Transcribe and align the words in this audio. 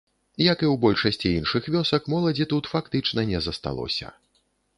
Як 0.43 0.57
і 0.63 0.67
ў 0.67 0.75
большасці 0.85 1.27
іншых 1.41 1.67
вёсак, 1.75 2.07
моладзі 2.15 2.49
тут 2.55 2.71
фактычна 2.73 3.27
не 3.35 3.39
засталося. 3.51 4.13